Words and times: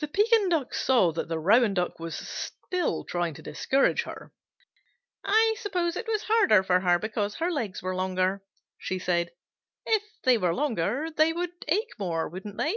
The 0.00 0.08
Pekin 0.08 0.50
Duck 0.50 0.74
saw 0.74 1.10
that 1.12 1.28
the 1.28 1.38
Rouen 1.38 1.72
Duck 1.72 1.98
was 1.98 2.14
still 2.14 3.04
trying 3.04 3.32
to 3.32 3.40
discourage 3.42 4.02
her. 4.02 4.34
"I 5.24 5.56
suppose 5.58 5.96
it 5.96 6.06
was 6.06 6.24
harder 6.24 6.62
for 6.62 6.80
her 6.80 6.98
because 6.98 7.36
her 7.36 7.50
legs 7.50 7.82
were 7.82 7.96
longer," 7.96 8.44
she 8.76 8.98
said. 8.98 9.30
"If 9.86 10.02
they 10.24 10.36
were 10.36 10.54
longer 10.54 11.06
they 11.10 11.32
would 11.32 11.52
ache 11.68 11.92
more, 11.98 12.28
wouldn't 12.28 12.58
they?" 12.58 12.76